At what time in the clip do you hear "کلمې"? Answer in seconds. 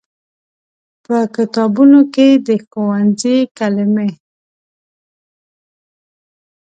3.57-4.09